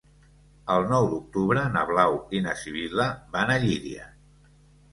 El 0.75 0.85
nou 0.93 1.09
d'octubre 1.11 1.67
na 1.75 1.83
Blau 1.91 2.17
i 2.39 2.43
na 2.47 2.57
Sibil·la 2.63 3.09
van 3.37 3.55
a 3.57 3.61
Llíria. 3.69 4.11